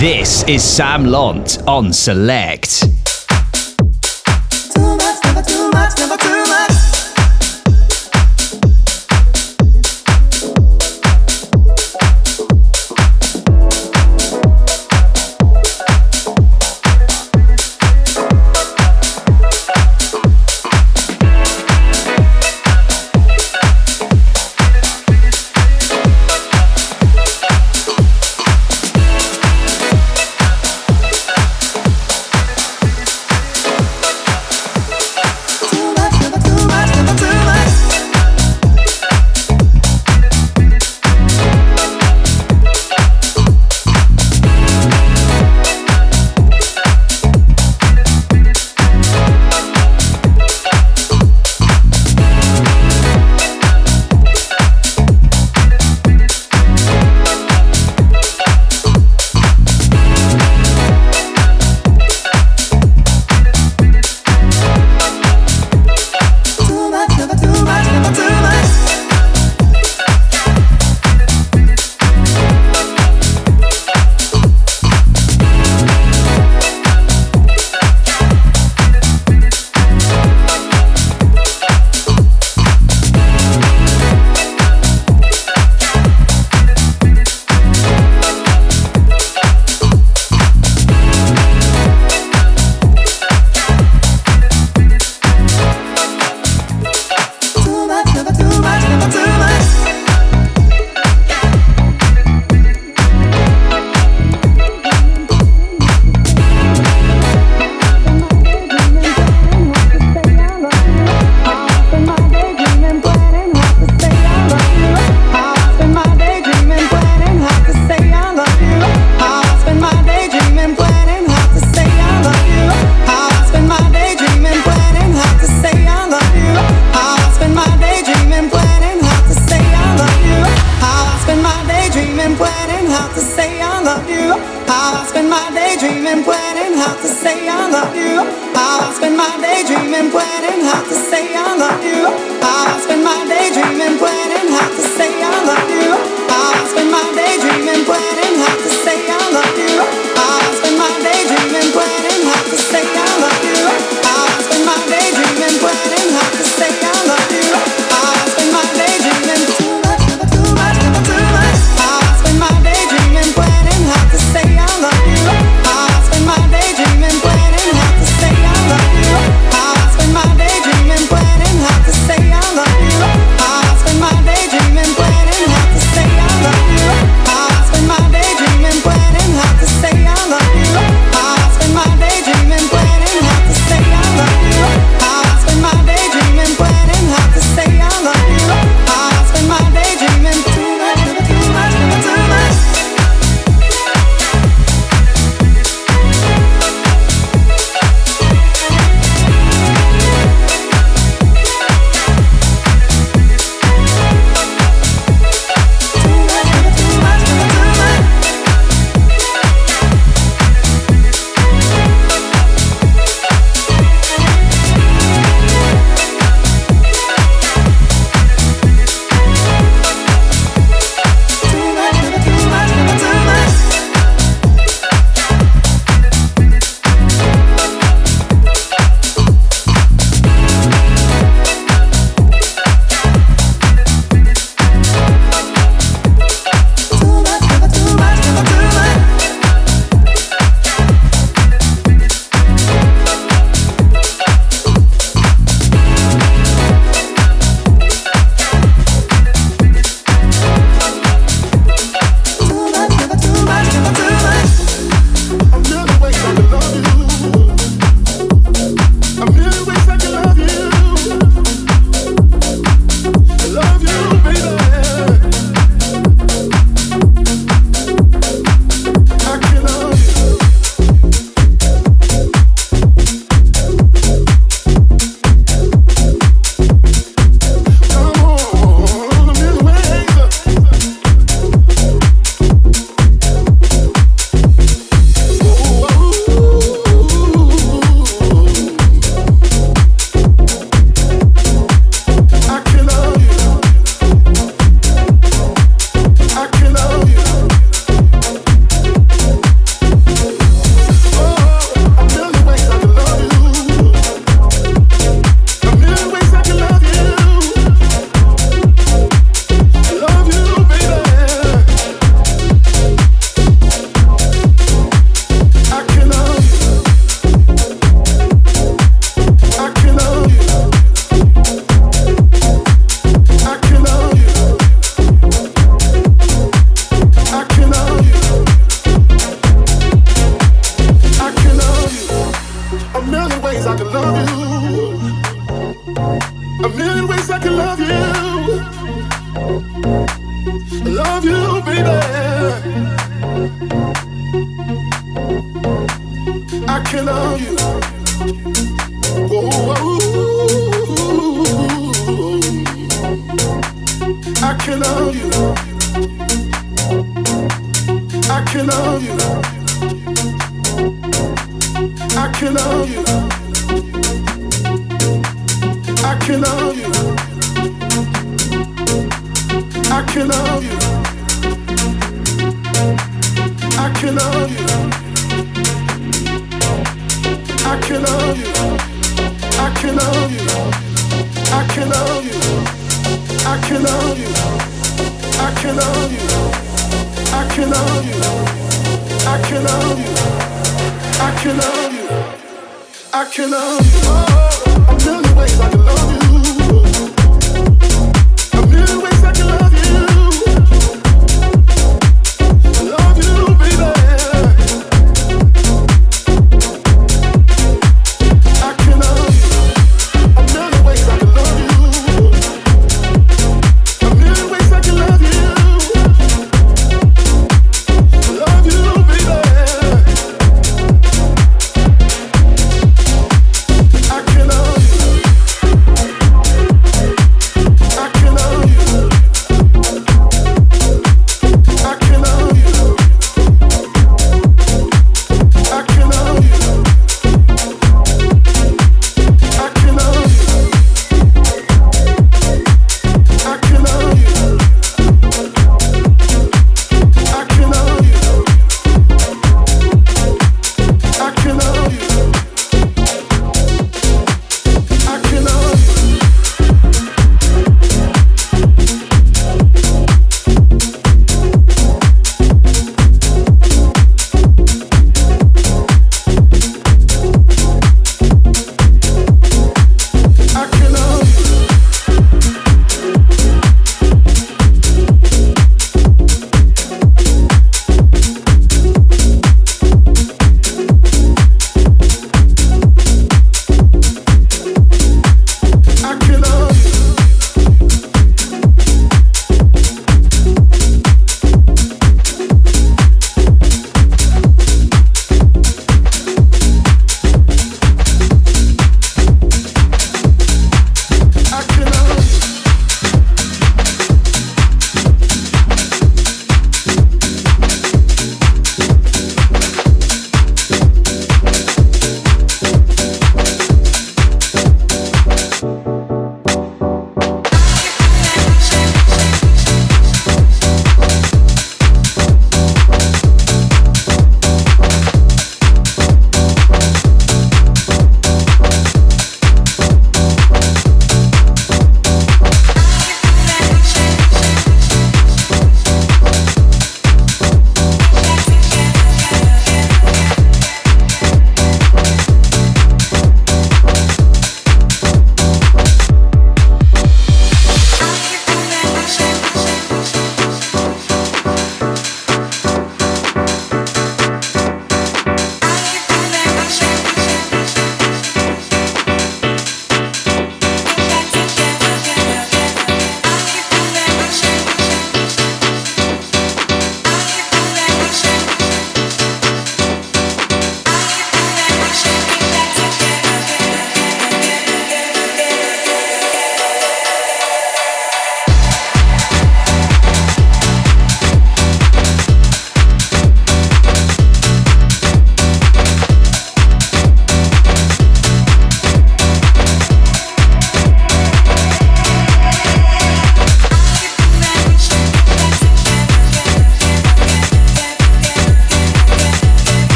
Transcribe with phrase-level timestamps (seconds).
[0.00, 2.84] This is Sam Londt on Select.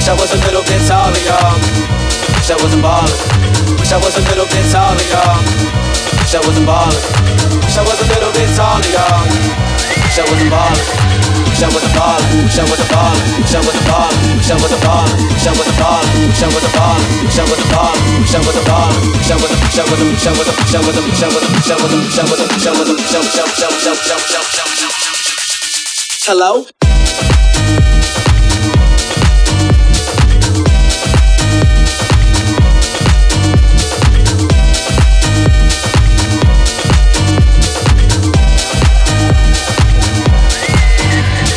[0.00, 1.60] Wish I was a little bit taller, y'all.
[2.32, 3.12] Wish I wasn't ballin'.
[3.76, 5.36] Wish I was a little bit taller, y'all.
[6.16, 7.04] Wish I wasn't ballin'.
[7.60, 9.28] Wish I was a little bit taller, y'all.
[9.28, 11.20] Wish I wasn't ballin'.
[11.52, 14.16] Wish I was a baller, wish I was a baller, wish I was a baller,
[14.40, 17.04] wish I was a baller, wish I was a baller, wish I was a baller,
[17.20, 19.76] wish I was a baller, wish I was a baller, wish I was a wish
[19.76, 21.44] I was a wish I was a wish I was a wish I was a
[21.44, 22.88] wish I was a wish I was a wish I was a wish I was
[22.88, 24.90] a wish I was a wish I was a wish I was a
[26.24, 26.64] Hello?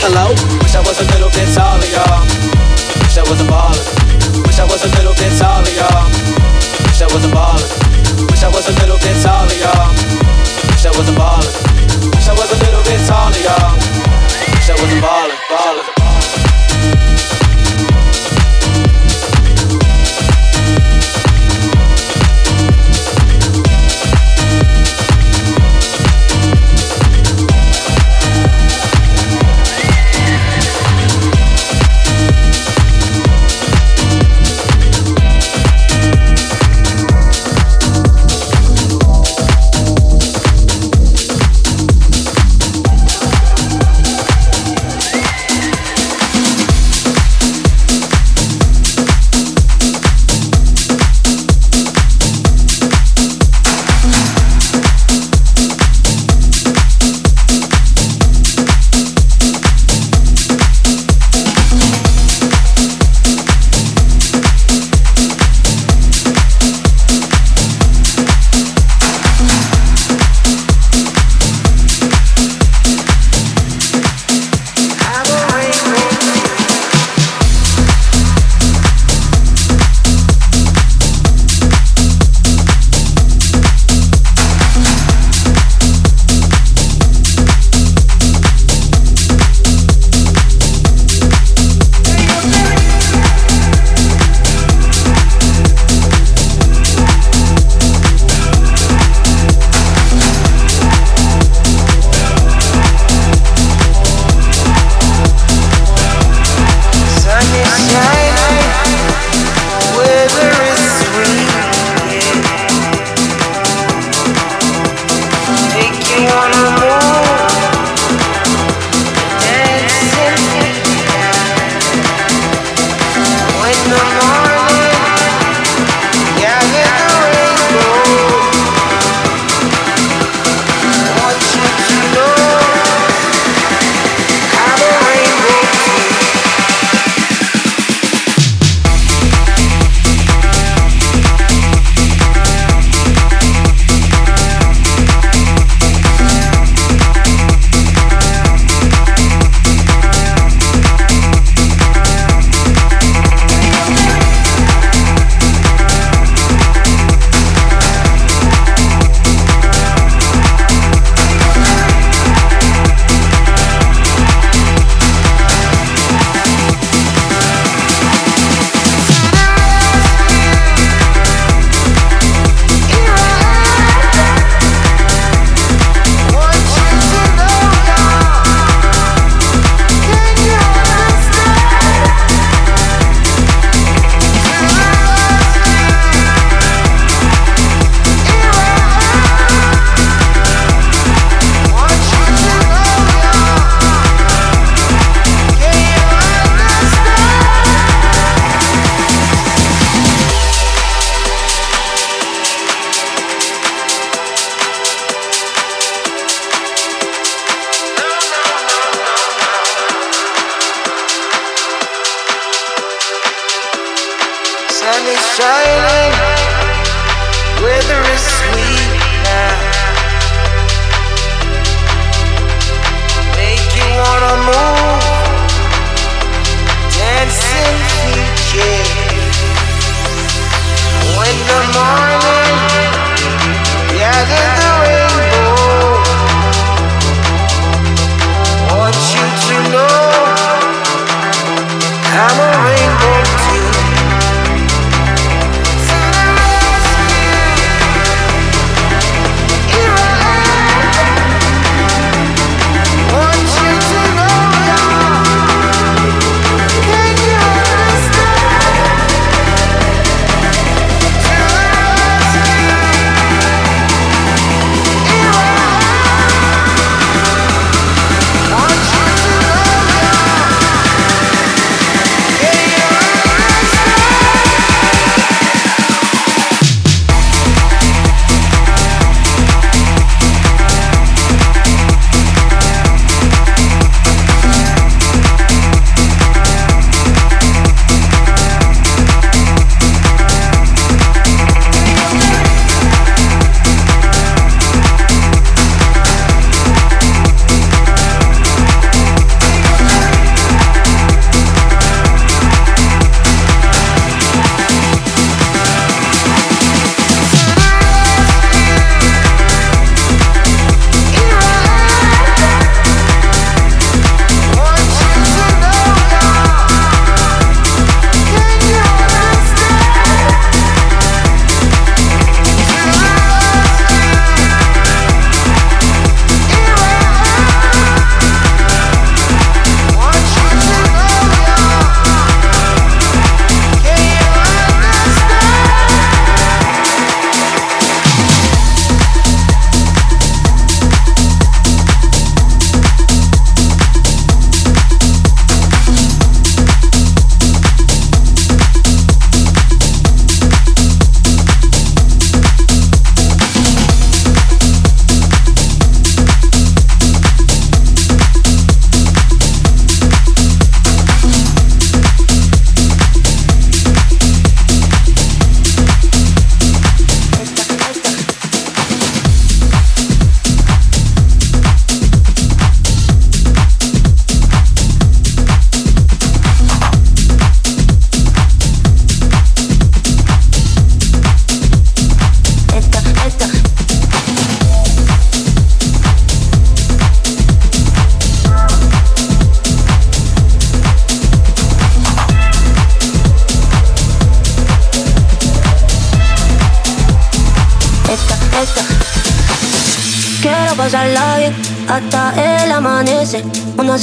[0.03, 0.35] hello?
[0.59, 2.19] Wish I was a little bit taller, y'all.
[3.07, 3.83] Wish I was a baller.
[4.43, 6.03] Wish I was a little bit taller, y'all.
[6.91, 7.67] Wish I was a baller.
[8.27, 9.87] Wish I was a little bit taller, y'all.
[10.67, 11.53] Wish I was a baller.
[12.11, 13.71] Wish I was a little bit taller, y'all.
[14.59, 16.02] Wish I was a baller, baller.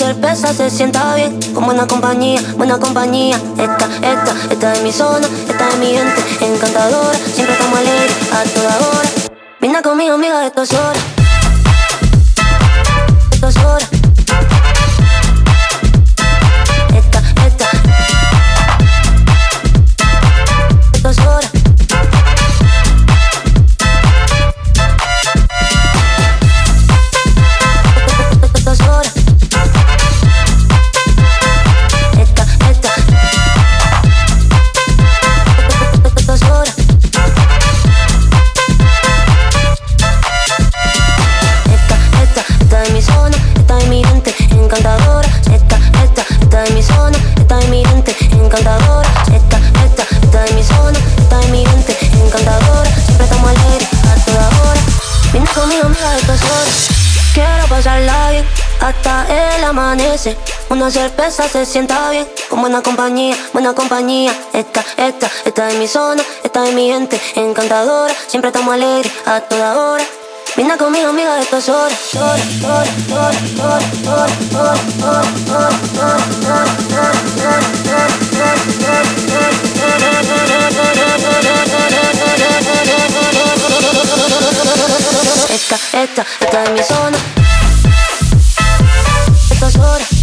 [0.01, 3.37] Cerveza se sienta bien, con buena compañía, buena compañía.
[3.59, 7.19] Esta, esta, esta es mi zona, esta es mi gente encantadora.
[7.19, 9.09] Siempre estamos alegres a toda hora.
[9.61, 10.99] Vine conmigo, amiga, esto es hora.
[13.33, 14.00] Esto es.
[60.71, 64.33] Una cerveza se sienta bien, con buena compañía, buena compañía.
[64.53, 68.15] Esta, esta, esta es mi zona, esta es mi gente encantadora.
[68.29, 70.05] Siempre estamos alegres a toda hora.
[70.57, 71.99] Vina conmigo, amiga, de estas horas.
[85.51, 87.19] Esta, esta, esta es mi zona.
[89.79, 90.20] Horas.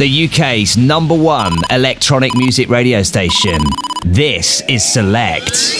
[0.00, 3.60] The UK's number one electronic music radio station.
[4.02, 5.79] This is Select.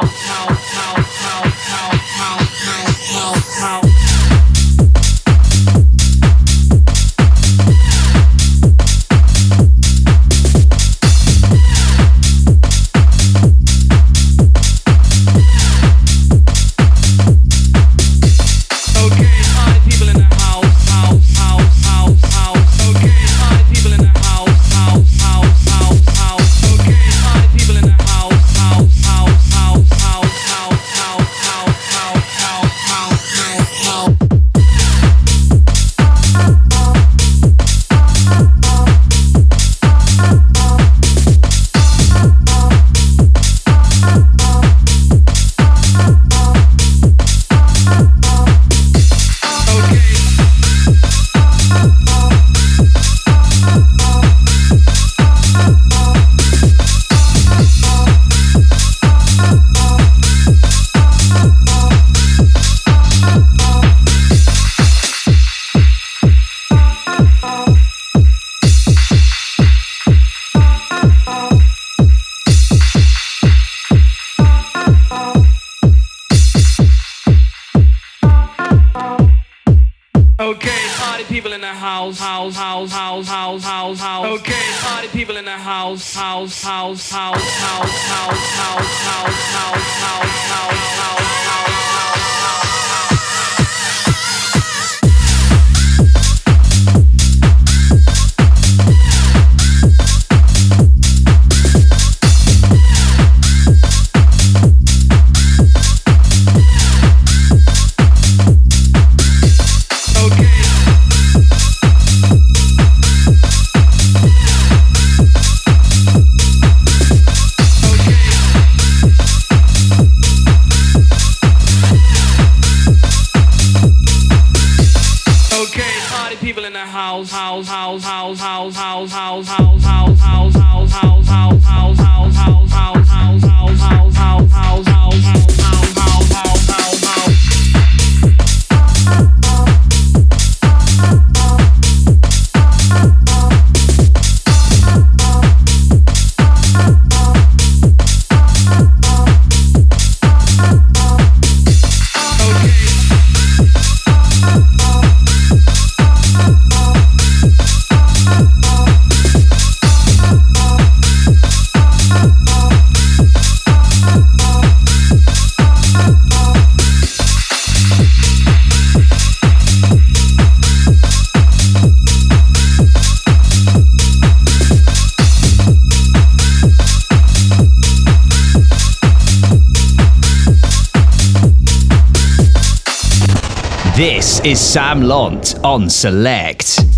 [184.45, 186.90] is Sam Londt on Select.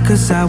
[0.00, 0.43] cause I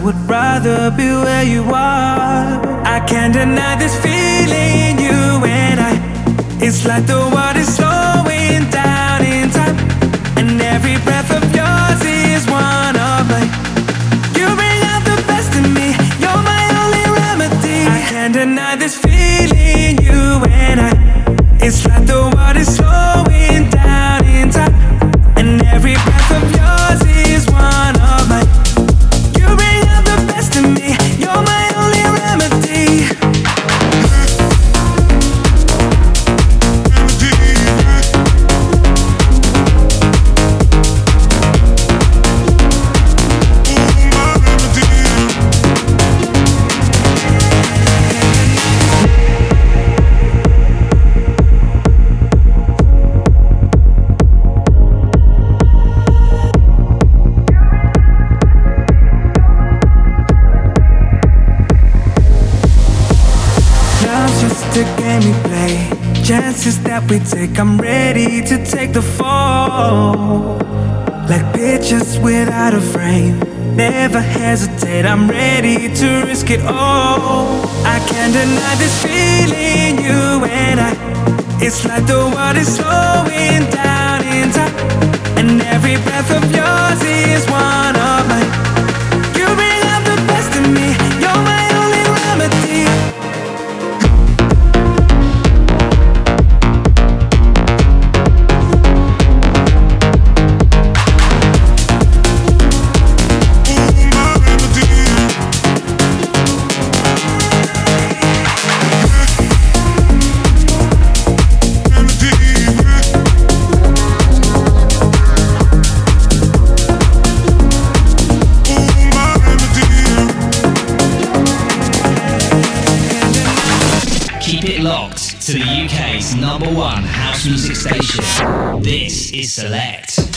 [125.46, 128.82] to the UK's number one house music station.
[128.82, 130.35] This is Select.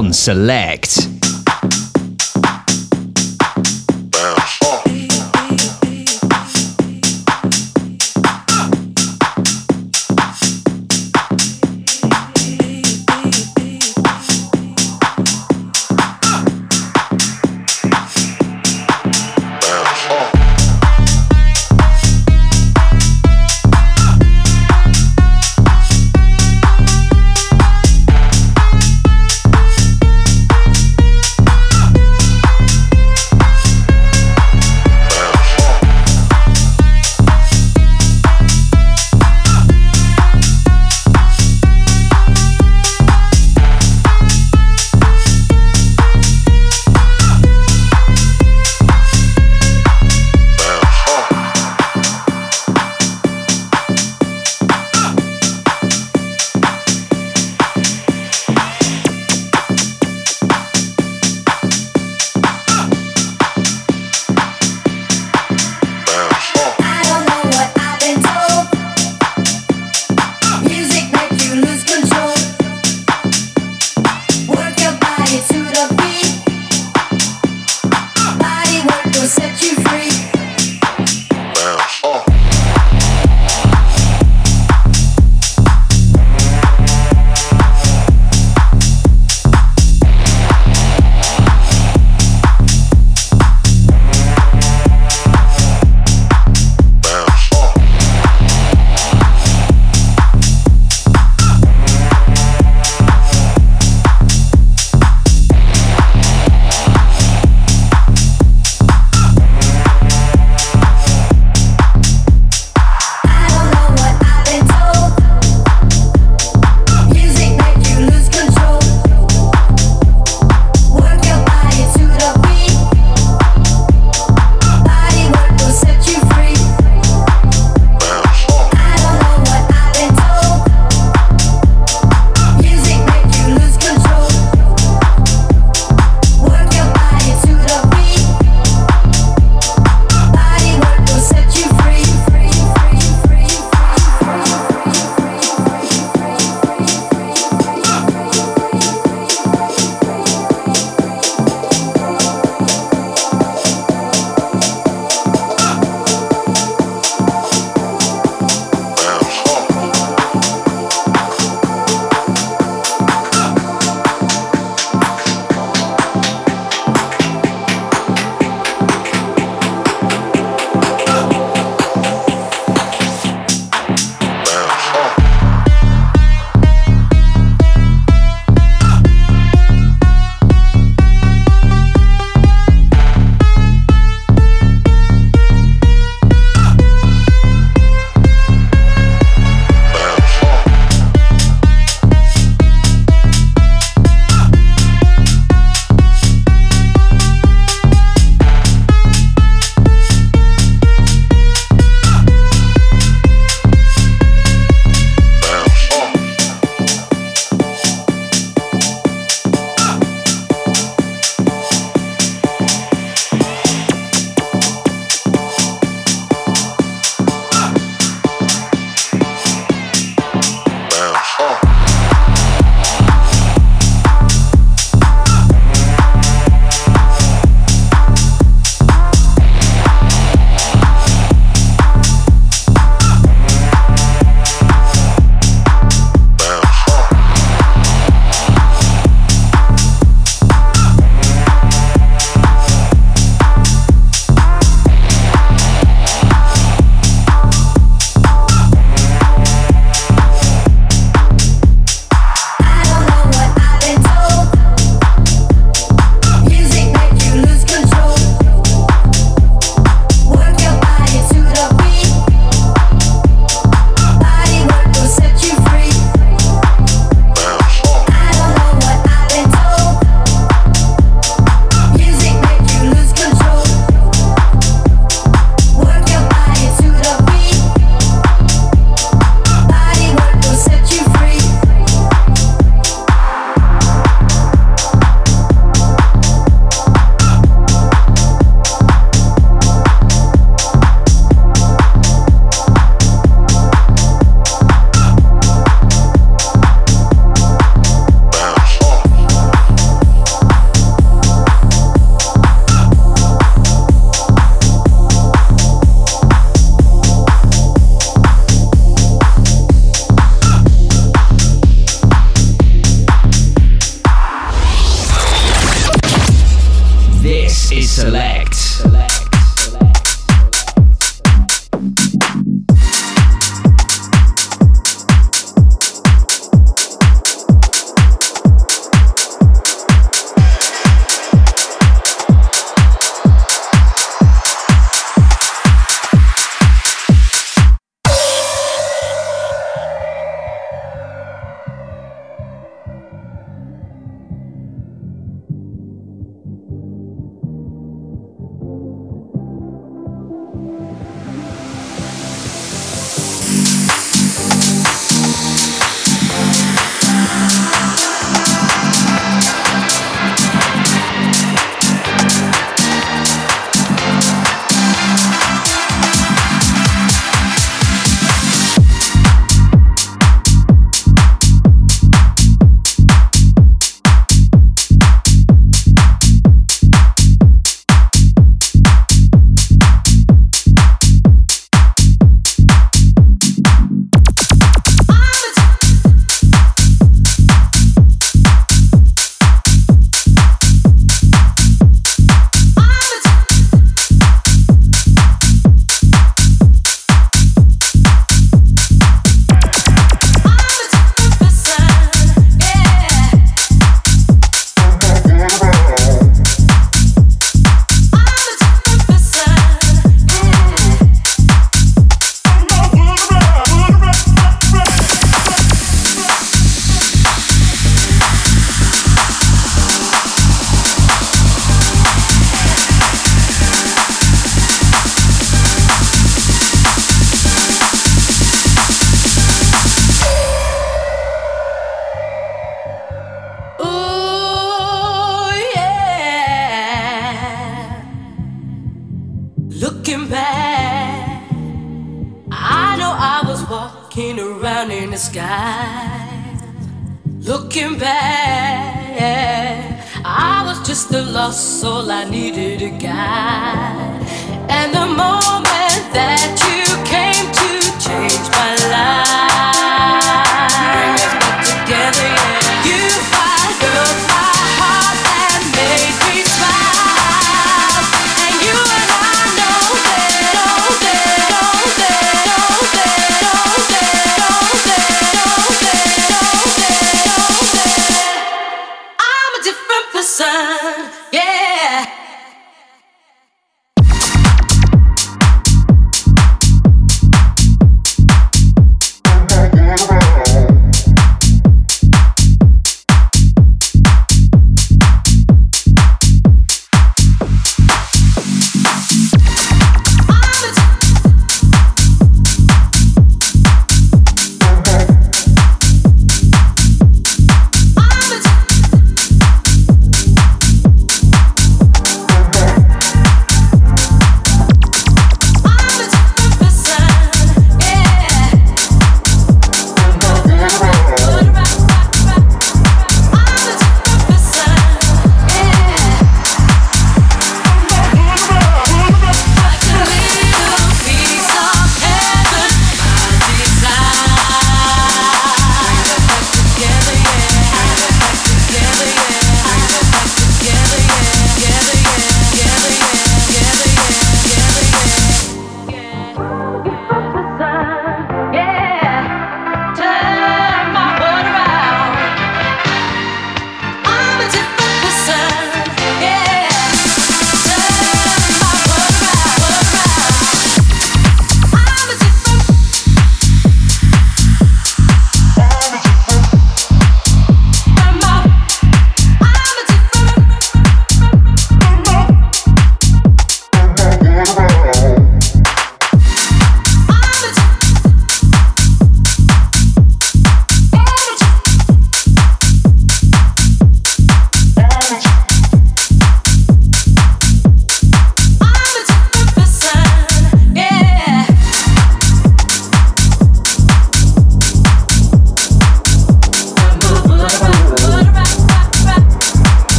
[0.00, 0.89] On Select.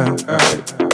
[0.00, 0.89] I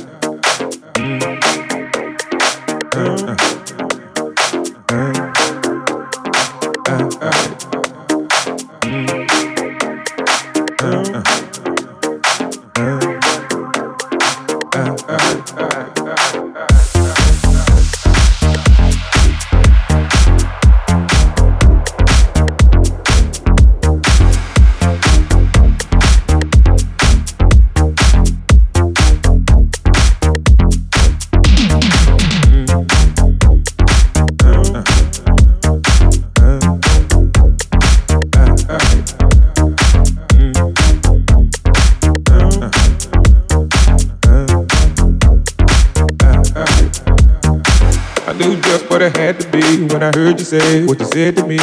[50.47, 51.59] say what you said to me.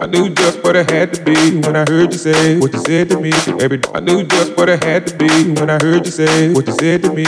[0.00, 2.80] I knew just what it had to be when I heard you say what you
[2.80, 3.30] said to me.
[3.62, 6.66] Every I knew just what it had to be when I heard you say what
[6.66, 7.24] you said to me.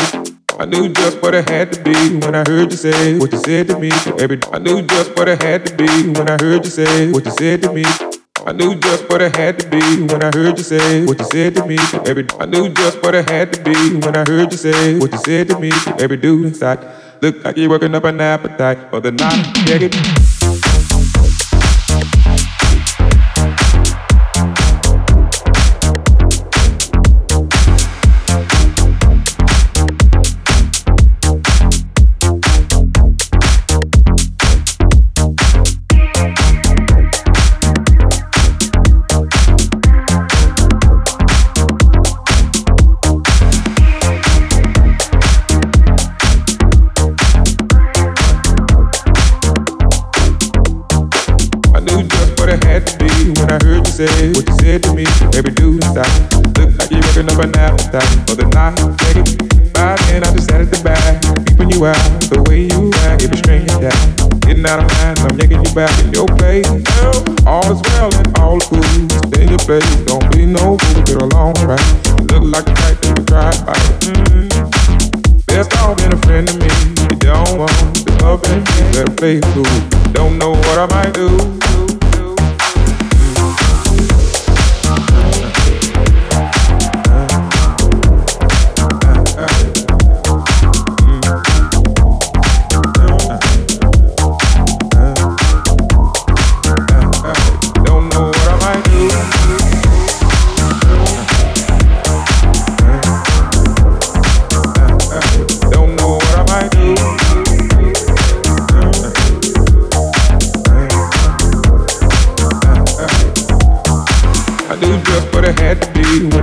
[0.58, 3.38] I knew just what it had to be when I heard you say what you
[3.38, 3.90] said to me.
[4.18, 5.86] Every I knew just what it had to be
[6.18, 7.84] when I heard you say what you said to me.
[8.44, 11.26] I knew just what it had to be when I heard you say what you
[11.26, 11.78] said to me.
[12.10, 15.12] Every I knew just what it had to be when I heard you say what
[15.12, 15.70] you said to me.
[16.00, 16.80] Every dude inside
[17.22, 19.54] look like you're working up an appetite for the night.
[19.66, 20.57] Check
[53.98, 55.02] say what you said to me.
[55.34, 56.06] Every dude inside
[56.54, 58.78] look like you're working up an appetite for the night.
[59.02, 59.74] Check it.
[59.74, 61.98] By then I just sat at the back, peeping you out
[62.30, 63.98] the way you act, every string you down.
[64.46, 66.70] Getting out of line, I'm yanking you back in your place.
[66.70, 68.86] Girl, all is well and all is cool.
[69.34, 71.82] Stay in your place, don't be no fool, get along right.
[72.30, 73.86] Look like the type that you try to fight.
[74.06, 74.46] Mm.
[75.50, 76.70] Best off being a friend to me.
[77.02, 77.74] You don't want
[78.06, 78.62] the love and
[78.94, 79.66] better play it cool.
[80.14, 81.58] Don't know what I might do.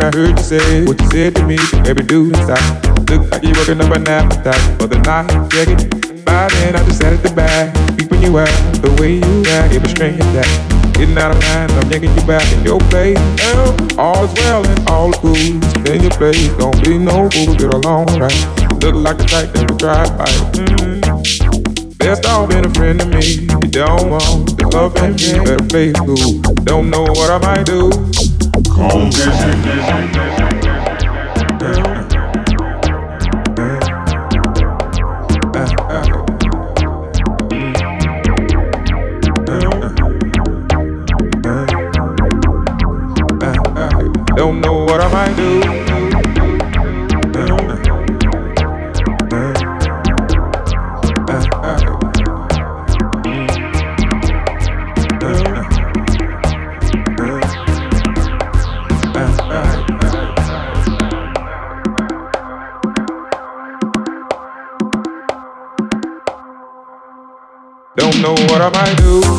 [0.06, 1.58] I heard you say what you said to me.
[1.90, 2.62] Every dude inside.
[3.10, 5.34] Look like you're working up an appetite for the night.
[5.50, 6.24] Check it.
[6.24, 8.54] By then, I just sat at the back, peeping you out.
[8.86, 10.46] The way you act, it was strange that.
[10.94, 13.18] Getting out of line, I'm yanking you back in your place.
[13.18, 15.90] Well, all's well and all is cool.
[15.90, 18.46] In your place, don't be no fool, get along right.
[18.86, 20.30] Look like the type that would drive by.
[20.54, 21.98] Mm.
[21.98, 23.50] Best off being a friend to me.
[23.58, 26.42] You don't want the love and me, better play cool.
[26.62, 27.90] Don't know what I might do.
[28.76, 29.10] Come.
[44.36, 45.95] Don't know what I might do.
[68.56, 69.35] What I might do.